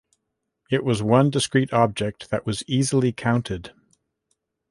[0.71, 3.71] It was one discrete object that was easily counted.